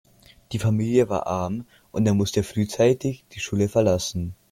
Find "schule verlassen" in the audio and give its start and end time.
3.39-4.33